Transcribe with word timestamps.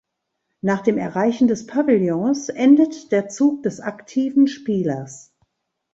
Nach 0.61 0.81
dem 0.81 0.97
Erreichen 0.97 1.47
des 1.47 1.67
Pavillons 1.67 2.49
endet 2.49 3.11
der 3.11 3.29
Zug 3.29 3.61
des 3.61 3.79
aktiven 3.81 4.47
Spielers. 4.47 5.31